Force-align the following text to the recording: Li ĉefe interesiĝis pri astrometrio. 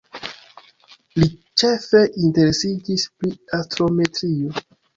Li 1.23 1.29
ĉefe 1.63 2.01
interesiĝis 2.29 3.07
pri 3.21 3.33
astrometrio. 3.61 4.61